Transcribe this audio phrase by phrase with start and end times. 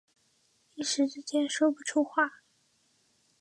[0.73, 2.41] 一时之间说不出话